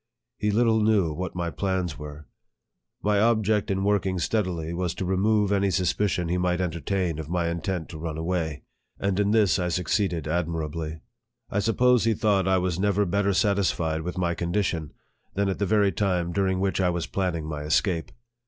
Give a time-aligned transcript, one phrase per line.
[0.39, 2.25] He little knew what my plans were.
[3.03, 7.49] My object in working steadily was to remove any suspicion he might entertain of my
[7.49, 8.63] in tent to run away;
[8.99, 11.01] and in this I succeeded admirably.
[11.51, 14.91] I suppose he thought I was never better satisfied with my condition
[15.35, 18.11] than at the very time during which I was planning my escape.